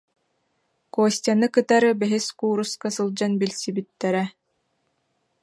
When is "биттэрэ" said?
3.75-4.23